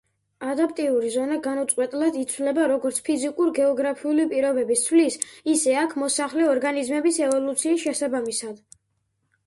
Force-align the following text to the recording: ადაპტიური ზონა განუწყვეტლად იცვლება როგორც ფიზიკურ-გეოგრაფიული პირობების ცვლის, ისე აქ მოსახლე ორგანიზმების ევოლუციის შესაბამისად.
ადაპტიური 0.51 1.09
ზონა 1.15 1.35
განუწყვეტლად 1.47 2.17
იცვლება 2.21 2.63
როგორც 2.71 2.97
ფიზიკურ-გეოგრაფიული 3.11 4.27
პირობების 4.33 4.83
ცვლის, 4.89 5.21
ისე 5.57 5.79
აქ 5.87 5.97
მოსახლე 6.05 6.51
ორგანიზმების 6.57 7.25
ევოლუციის 7.31 7.89
შესაბამისად. 7.89 8.63